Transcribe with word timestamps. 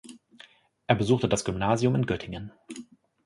Er 0.87 0.95
besuchte 0.95 1.29
das 1.29 1.45
Gymnasium 1.45 1.93
in 1.93 2.07
Göttingen. 2.07 2.51